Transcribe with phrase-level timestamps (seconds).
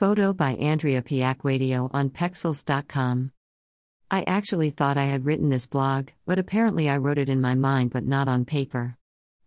[0.00, 3.32] Photo by Andrea Piacquadio on Pexels.com.
[4.10, 7.54] I actually thought I had written this blog, but apparently I wrote it in my
[7.54, 8.96] mind but not on paper.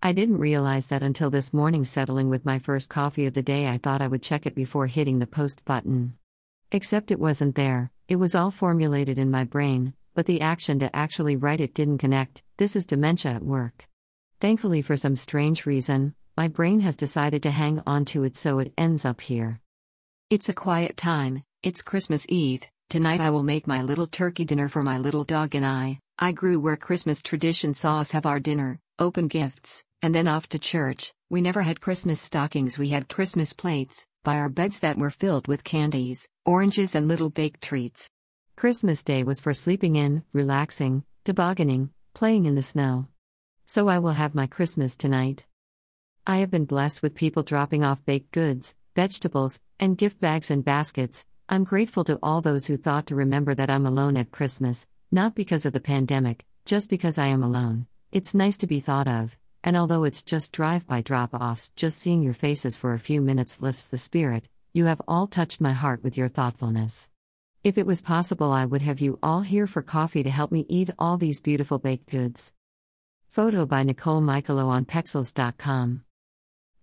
[0.03, 3.67] I didn't realize that until this morning, settling with my first coffee of the day,
[3.67, 6.19] I thought I would check it before hitting the post button.
[6.71, 10.95] Except it wasn't there, it was all formulated in my brain, but the action to
[10.95, 12.43] actually write it didn't connect.
[12.57, 13.89] This is dementia at work.
[14.39, 18.59] Thankfully, for some strange reason, my brain has decided to hang on to it so
[18.59, 19.59] it ends up here.
[20.33, 22.63] It's a quiet time, it's Christmas Eve.
[22.89, 25.99] Tonight I will make my little turkey dinner for my little dog and I.
[26.17, 30.49] I grew where Christmas tradition saw us have our dinner, open gifts, and then off
[30.49, 31.13] to church.
[31.29, 35.47] We never had Christmas stockings, we had Christmas plates, by our beds that were filled
[35.47, 38.09] with candies, oranges, and little baked treats.
[38.55, 43.07] Christmas Day was for sleeping in, relaxing, tobogganing, playing in the snow.
[43.67, 45.45] So I will have my Christmas tonight.
[46.25, 50.63] I have been blessed with people dropping off baked goods, vegetables, and gift bags and
[50.63, 51.25] baskets.
[51.49, 55.35] I'm grateful to all those who thought to remember that I'm alone at Christmas, not
[55.35, 57.87] because of the pandemic, just because I am alone.
[58.11, 61.99] It's nice to be thought of, and although it's just drive by drop offs, just
[61.99, 64.47] seeing your faces for a few minutes lifts the spirit.
[64.73, 67.09] You have all touched my heart with your thoughtfulness.
[67.63, 70.65] If it was possible, I would have you all here for coffee to help me
[70.67, 72.53] eat all these beautiful baked goods.
[73.27, 76.03] Photo by Nicole Michalou on Pexels.com.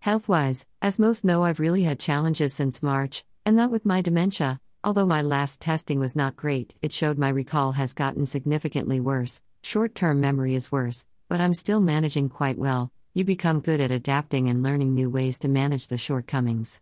[0.01, 4.59] Health-wise, as most know I've really had challenges since March, and not with my dementia,
[4.83, 9.43] although my last testing was not great, it showed my recall has gotten significantly worse,
[9.63, 12.91] short-term memory is worse, but I'm still managing quite well.
[13.13, 16.81] You become good at adapting and learning new ways to manage the shortcomings.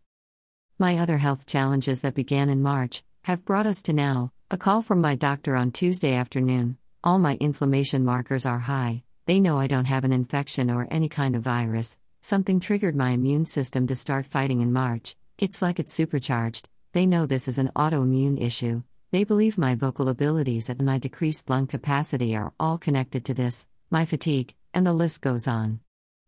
[0.78, 4.80] My other health challenges that began in March have brought us to now, a call
[4.80, 6.78] from my doctor on Tuesday afternoon.
[7.02, 9.02] All my inflammation markers are high.
[9.26, 13.12] They know I don't have an infection or any kind of virus, Something triggered my
[13.12, 15.16] immune system to start fighting in March.
[15.38, 16.68] It's like it's supercharged.
[16.92, 18.82] They know this is an autoimmune issue.
[19.12, 23.66] They believe my vocal abilities and my decreased lung capacity are all connected to this,
[23.90, 25.80] my fatigue, and the list goes on.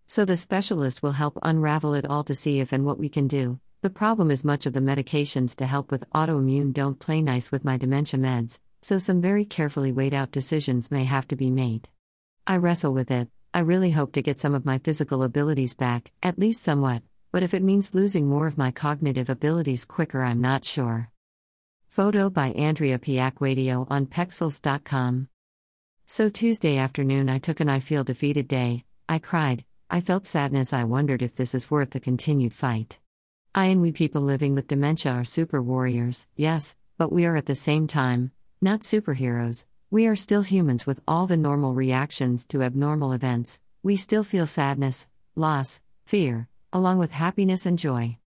[0.07, 3.29] So the specialist will help unravel it all to see if and what we can
[3.29, 3.61] do.
[3.83, 7.63] The problem is much of the medications to help with autoimmune don't play nice with
[7.63, 11.91] my dementia meds, so some very carefully weighed out decisions may have to be made.
[12.47, 16.13] I wrestle with it, I really hope to get some of my physical abilities back,
[16.23, 17.03] at least somewhat,
[17.33, 21.11] but if it means losing more of my cognitive abilities quicker, I'm not sure.
[21.89, 25.29] Photo by Andrea Piacquadio on Pexels.com.
[26.07, 28.85] So Tuesday afternoon, I took an I feel defeated day.
[29.09, 33.01] I cried, I felt sadness, I wondered if this is worth the continued fight.
[33.53, 37.47] I and we people living with dementia are super warriors, yes, but we are at
[37.47, 38.31] the same time,
[38.63, 43.59] not superheroes, we are still humans with all the normal reactions to abnormal events.
[43.83, 48.19] We still feel sadness, loss, fear, along with happiness and joy.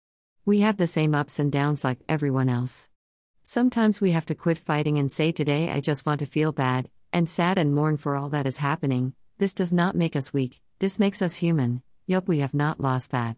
[0.43, 2.89] We have the same ups and downs like everyone else.
[3.43, 6.89] Sometimes we have to quit fighting and say, Today I just want to feel bad,
[7.13, 9.13] and sad and mourn for all that is happening.
[9.37, 11.81] This does not make us weak, this makes us human.
[12.07, 13.37] Yup, we have not lost that.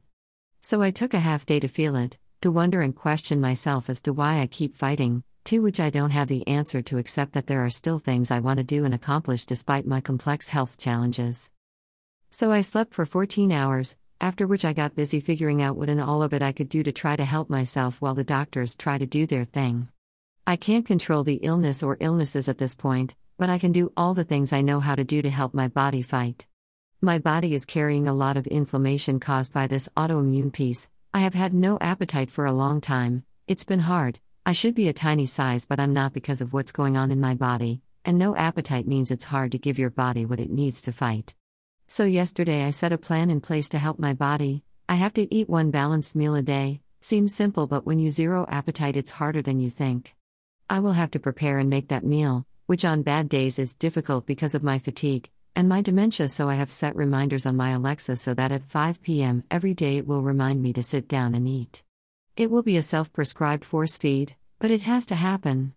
[0.62, 4.02] So I took a half day to feel it, to wonder and question myself as
[4.02, 7.46] to why I keep fighting, to which I don't have the answer to except that
[7.46, 11.52] there are still things I want to do and accomplish despite my complex health challenges.
[12.32, 16.02] So I slept for 14 hours, after which I got busy figuring out what and
[16.02, 18.98] all of it I could do to try to help myself while the doctors try
[18.98, 19.88] to do their thing.
[20.48, 24.16] I can't control the illness or illnesses at this point, but I can do all
[24.16, 26.48] the things I know how to do to help my body fight.
[27.02, 30.90] My body is carrying a lot of inflammation caused by this autoimmune piece.
[31.14, 34.88] I have had no appetite for a long time, it's been hard, I should be
[34.88, 38.20] a tiny size, but I'm not because of what's going on in my body, and
[38.20, 41.34] no appetite means it's hard to give your body what it needs to fight.
[41.88, 44.64] So, yesterday I set a plan in place to help my body.
[44.88, 46.82] I have to eat one balanced meal a day.
[47.02, 50.14] Seems simple, but when you zero appetite, it's harder than you think.
[50.70, 54.28] I will have to prepare and make that meal, which on bad days is difficult
[54.28, 58.18] because of my fatigue and my dementia, so I have set reminders on my Alexa
[58.18, 59.44] so that at 5 p.m.
[59.50, 61.82] every day it will remind me to sit down and eat.
[62.38, 65.74] It will be a self prescribed force feed, but it has to happen.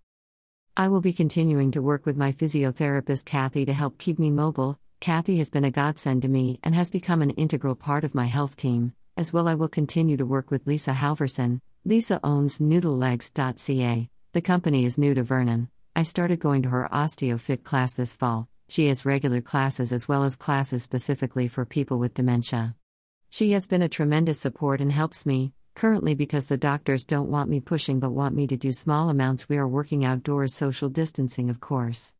[0.76, 4.76] I will be continuing to work with my physiotherapist Kathy to help keep me mobile.
[4.98, 8.26] Kathy has been a godsend to me and has become an integral part of my
[8.26, 8.92] health team.
[9.16, 11.60] As well, I will continue to work with Lisa Halverson.
[11.84, 14.10] Lisa owns noodlelegs.ca.
[14.32, 15.68] The company is new to Vernon.
[15.94, 18.48] I started going to her OsteoFit class this fall.
[18.68, 22.74] She has regular classes as well as classes specifically for people with dementia.
[23.30, 27.48] She has been a tremendous support and helps me, Currently, because the doctors don't want
[27.48, 31.48] me pushing but want me to do small amounts, we are working outdoors, social distancing,
[31.48, 32.12] of course.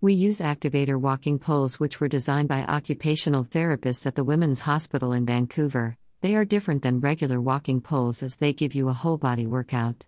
[0.00, 5.12] We use activator walking poles, which were designed by occupational therapists at the Women's Hospital
[5.12, 5.98] in Vancouver.
[6.22, 10.06] They are different than regular walking poles as they give you a whole body workout.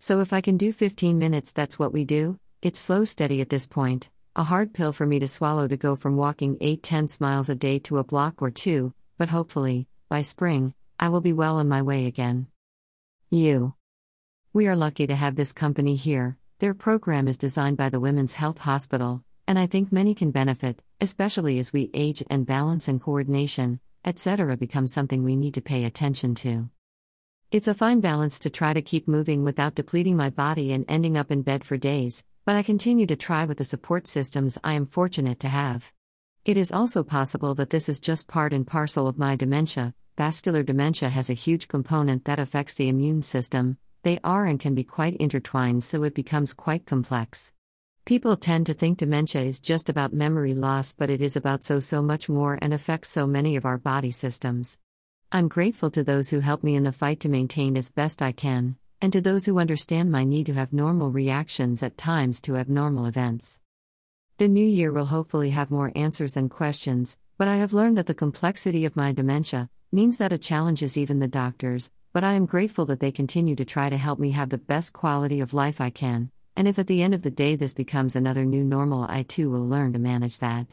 [0.00, 2.40] So if I can do 15 minutes, that's what we do.
[2.62, 5.94] It's slow steady at this point, a hard pill for me to swallow to go
[5.94, 10.22] from walking 8 10 miles a day to a block or two, but hopefully, by
[10.22, 12.48] spring, I will be well on my way again.
[13.30, 13.72] You.
[14.52, 16.36] We are lucky to have this company here.
[16.58, 20.82] Their program is designed by the Women's Health Hospital, and I think many can benefit,
[21.00, 25.86] especially as we age and balance and coordination, etc., become something we need to pay
[25.86, 26.68] attention to.
[27.50, 31.16] It's a fine balance to try to keep moving without depleting my body and ending
[31.16, 34.74] up in bed for days, but I continue to try with the support systems I
[34.74, 35.94] am fortunate to have.
[36.44, 39.94] It is also possible that this is just part and parcel of my dementia.
[40.16, 44.74] Vascular dementia has a huge component that affects the immune system, they are and can
[44.74, 47.52] be quite intertwined, so it becomes quite complex.
[48.04, 51.80] People tend to think dementia is just about memory loss, but it is about so,
[51.80, 54.78] so much more and affects so many of our body systems.
[55.30, 58.32] I'm grateful to those who help me in the fight to maintain as best I
[58.32, 62.56] can, and to those who understand my need to have normal reactions at times to
[62.56, 63.60] abnormal events.
[64.38, 68.06] The new year will hopefully have more answers than questions, but I have learned that
[68.06, 72.46] the complexity of my dementia means that it challenges even the doctors, but I am
[72.46, 75.80] grateful that they continue to try to help me have the best quality of life
[75.80, 79.04] I can, and if at the end of the day this becomes another new normal,
[79.08, 80.66] I too will learn to manage that.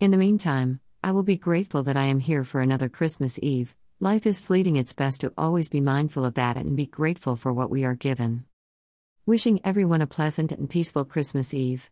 [0.00, 3.76] In the meantime, I will be grateful that I am here for another Christmas Eve.
[4.00, 7.52] Life is fleeting, it's best to always be mindful of that and be grateful for
[7.52, 8.44] what we are given.
[9.26, 11.90] Wishing everyone a pleasant and peaceful Christmas Eve.